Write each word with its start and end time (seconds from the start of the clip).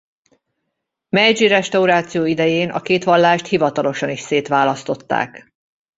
Meidzsi-restauráció 1.09 2.25
idején 2.25 2.69
a 2.71 2.81
két 2.81 3.03
vallást 3.03 3.47
hivatalosan 3.47 4.09
is 4.09 4.19
szétválasztották. 4.19 5.53